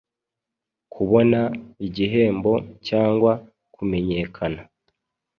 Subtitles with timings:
[0.93, 1.39] Kubona
[1.87, 2.53] igihembo
[2.87, 3.31] cyangwa
[3.75, 4.61] kumenyekana